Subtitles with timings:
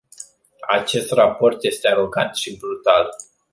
[0.69, 3.09] Acest raport este arogant și brutal.